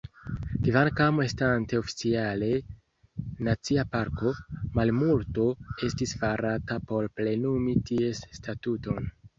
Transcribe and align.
Kvankam 0.67 1.19
estante 1.25 1.77
oficiale 1.81 2.49
nacia 3.49 3.85
parko, 3.93 4.33
malmulto 4.81 5.47
estis 5.91 6.19
farata 6.25 6.83
por 6.93 7.13
plenumi 7.21 7.79
ties 7.93 8.29
statuton. 8.43 9.11